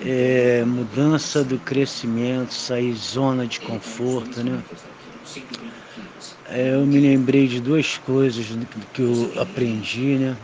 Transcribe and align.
é, 0.00 0.64
mudança 0.64 1.44
do 1.44 1.58
crescimento, 1.60 2.52
sair 2.54 2.94
zona 2.94 3.46
de 3.46 3.60
conforto, 3.60 4.42
né? 4.42 4.64
É, 6.44 6.74
eu 6.74 6.86
me 6.86 7.00
lembrei 7.00 7.46
de 7.48 7.60
duas 7.60 7.98
coisas 7.98 8.46
que 8.92 9.02
eu 9.02 9.32
aprendi, 9.36 10.18
né? 10.18 10.36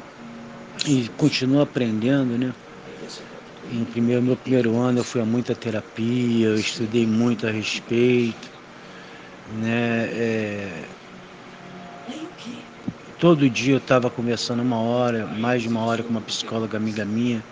E 0.87 1.09
continuo 1.11 1.61
aprendendo, 1.61 2.37
né? 2.38 2.54
Em 3.71 3.85
primeiro, 3.85 4.23
meu 4.23 4.37
primeiro 4.37 4.76
ano 4.76 5.01
eu 5.01 5.04
fui 5.04 5.21
a 5.21 5.24
muita 5.24 5.54
terapia, 5.54 6.48
eu 6.48 6.58
estudei 6.58 7.06
muito 7.06 7.46
a 7.46 7.50
respeito, 7.50 8.50
né? 9.46 10.06
É, 10.12 10.88
todo 13.19 13.48
dia 13.48 13.74
eu 13.74 13.78
estava 13.78 14.10
conversando 14.10 14.62
uma 14.62 14.80
hora, 14.80 15.26
mais 15.26 15.62
de 15.62 15.69
uma 15.69 15.82
hora 15.84 16.02
com 16.02 16.10
uma 16.10 16.23
psicóloga 16.23 16.77
amiga 16.77 17.05
minha, 17.05 17.46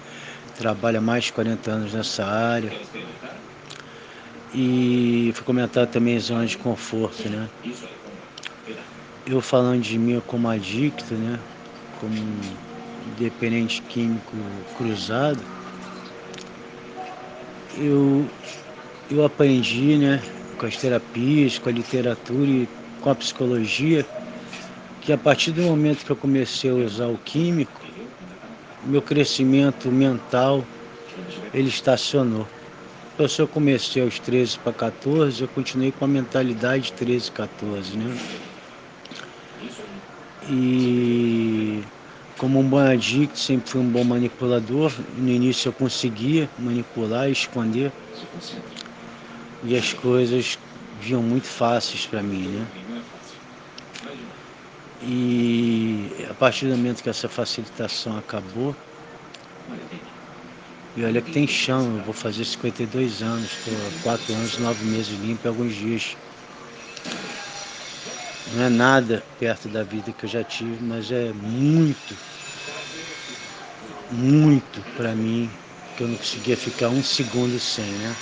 trabalha 0.61 1.01
mais 1.01 1.25
de 1.25 1.33
40 1.33 1.71
anos 1.73 1.95
nessa 1.95 2.25
área. 2.27 2.77
E 4.53 5.33
fui 5.35 5.45
comentar 5.45 5.87
também 5.87 6.19
zona 6.19 6.47
de 6.47 6.57
conforto, 6.59 7.29
né? 7.31 7.51
Eu 9.25 9.41
falando 9.41 9.81
de 9.83 9.99
mim 9.99 10.21
como 10.21 10.49
adicto, 10.49 11.17
né? 11.17 11.43
Como 11.95 12.61
dependente 13.17 13.83
químico 13.83 14.67
cruzado, 14.75 15.47
eu, 17.73 18.35
eu 19.09 19.25
aprendi, 19.25 19.99
né? 19.99 20.23
Com 20.59 20.67
as 20.67 20.77
terapias, 20.77 21.59
com 21.59 21.69
a 21.69 21.73
literatura 21.73 22.51
e 22.51 22.71
com 23.01 23.11
a 23.11 23.15
psicologia, 23.17 24.09
que 25.01 25.13
a 25.13 25.19
partir 25.19 25.53
do 25.53 25.63
momento 25.63 26.05
que 26.05 26.13
eu 26.13 26.17
comecei 26.17 26.71
a 26.71 26.75
usar 26.75 27.09
o 27.09 27.19
químico, 27.19 27.87
meu 28.85 29.03
crescimento 29.03 29.91
mental 29.91 30.65
ele 31.53 31.69
estacionou. 31.69 32.47
Então, 33.15 33.29
se 33.29 33.41
eu 33.41 33.49
comecei 33.49 34.03
aos 34.03 34.19
13 34.19 34.59
para 34.59 34.73
14, 34.73 35.43
eu 35.43 35.49
continuei 35.49 35.93
com 35.93 36.05
a 36.05 36.09
mentalidade 36.09 36.93
13, 36.93 37.31
14, 37.31 37.97
né? 37.97 38.17
E 40.49 41.83
como 42.39 42.59
um 42.61 42.65
bom 42.65 42.79
adicto, 42.79 43.39
sempre 43.39 43.71
fui 43.71 43.81
um 43.83 43.89
bom 43.89 44.05
manipulador. 44.05 44.91
No 45.19 45.29
início 45.29 45.69
eu 45.69 45.73
conseguia 45.75 46.49
manipular, 46.59 47.29
esconder. 47.31 47.93
E 49.63 49.77
as 49.77 49.93
coisas 49.93 50.59
vinham 50.99 51.23
muito 51.23 51.47
fáceis 51.47 52.07
para 52.07 52.23
mim, 52.23 52.49
né? 52.49 52.67
E 55.03 55.90
a 56.31 56.35
partir 56.35 56.67
do 56.67 56.77
momento 56.79 57.03
que 57.03 57.11
essa 57.11 57.29
facilitação 57.29 58.17
acabou, 58.17 58.79
e 60.95 61.03
olha 61.03 61.21
que 61.21 61.29
tem 61.31 61.49
chão, 61.49 61.97
eu 61.97 62.01
vou 62.03 62.15
fazer 62.15 62.45
52 62.45 63.23
anos, 63.23 63.53
estou 63.53 63.93
4 63.95 64.33
anos, 64.35 64.57
9 64.57 64.85
meses 64.85 65.19
limpo 65.19 65.49
alguns 65.49 65.75
dias. 65.75 66.17
Não 68.45 68.61
é 68.61 68.69
nada 68.69 69.27
perto 69.39 69.67
da 69.67 69.83
vida 69.83 70.13
que 70.13 70.27
eu 70.27 70.29
já 70.29 70.45
tive, 70.45 70.83
mas 70.85 71.11
é 71.11 71.33
muito, 71.33 72.21
muito 74.11 74.85
para 74.95 75.15
mim, 75.17 75.59
que 75.97 76.03
eu 76.03 76.09
não 76.09 76.19
conseguia 76.19 76.57
ficar 76.57 76.91
um 76.91 77.03
segundo 77.03 77.59
sem, 77.59 77.97
né? 77.97 78.21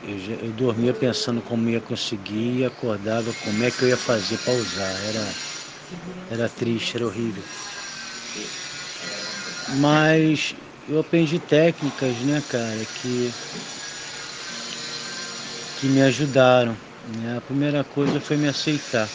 Eu, 0.00 0.16
eu 0.36 0.52
dormia 0.52 0.94
pensando 0.94 1.42
como 1.42 1.68
ia 1.68 1.80
conseguir 1.80 2.58
e 2.58 2.64
acordava 2.64 3.34
como 3.34 3.62
é 3.64 3.72
que 3.72 3.82
eu 3.82 3.88
ia 3.88 3.96
fazer 3.98 4.38
para 4.38 4.52
usar. 4.52 5.00
Era, 5.02 5.36
era 6.30 6.48
triste, 6.48 6.96
era 6.96 7.06
horrível. 7.06 7.42
Mas 9.78 10.54
eu 10.88 10.98
aprendi 11.00 11.38
técnicas, 11.38 12.16
né, 12.20 12.42
cara, 12.48 12.84
que, 12.94 13.32
que 15.76 15.88
me 15.88 16.02
ajudaram. 16.02 16.76
Né? 17.18 17.36
A 17.36 17.40
primeira 17.40 17.84
coisa 17.84 18.20
foi 18.20 18.36
me 18.36 18.48
aceitar. 18.48 19.08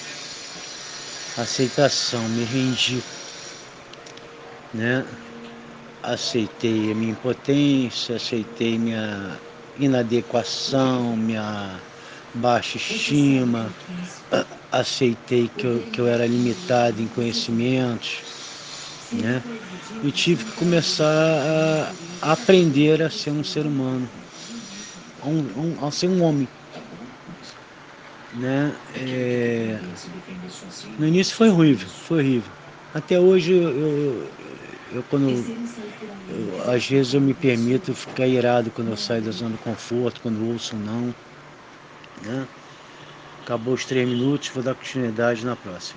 Aceitação, 1.38 2.28
me 2.28 2.44
rendi. 2.44 3.04
Né? 4.74 5.06
Aceitei 6.04 6.92
a 6.92 6.96
minha 6.96 7.12
impotência, 7.12 8.16
aceitei 8.16 8.78
minha 8.78 9.40
inadequação, 9.78 11.16
minha 11.16 11.80
baixa 12.34 12.78
estima, 12.78 13.74
aceitei 14.72 15.50
que 15.50 15.66
eu, 15.66 15.84
que 15.91 16.00
eu 16.02 16.07
era 16.07 16.25
limitado 16.28 17.02
em 17.02 17.07
conhecimentos, 17.07 18.25
né? 19.12 19.44
E 20.02 20.12
tive 20.12 20.46
que 20.46 20.52
começar 20.53 21.94
a 22.22 22.31
aprender 22.34 23.02
a 23.02 23.09
ser 23.09 23.31
um 23.31 23.44
ser 23.44 23.66
humano, 23.66 24.09
a, 25.22 25.28
um, 25.28 25.85
a 25.85 25.91
ser 25.91 26.07
um 26.09 26.22
homem. 26.22 26.47
Né? 28.31 28.78
É... 28.96 29.80
No 30.97 31.06
início 31.07 31.36
foi 31.36 31.50
horrível, 31.50 31.88
foi 31.88 32.19
horrível. 32.19 32.53
Até 32.94 33.19
hoje 33.19 33.53
eu, 33.53 33.69
eu, 33.69 34.34
eu 34.91 35.03
quando 35.03 35.30
eu, 36.28 36.69
às 36.69 36.86
vezes 36.88 37.13
eu 37.13 37.22
me 37.22 37.34
permito 37.34 37.94
ficar 37.96 38.28
irado 38.28 38.72
quando 38.72 38.90
eu 38.90 38.97
saio 38.97 39.24
da 39.24 39.31
zona 39.31 39.56
de 39.57 39.63
conforto, 39.63 40.22
quando 40.22 40.46
ouço 40.46 40.75
um 40.75 40.80
não. 40.80 41.16
Né? 42.22 42.47
Acabou 43.50 43.74
os 43.74 43.84
três 43.84 44.08
minutos, 44.08 44.50
vou 44.50 44.62
dar 44.62 44.76
continuidade 44.76 45.44
na 45.44 45.56
próxima. 45.56 45.88